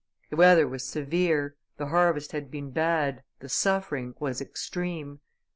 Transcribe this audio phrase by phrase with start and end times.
[0.31, 5.19] The weather was severe, the harvest had been bad, the suffering was extreme.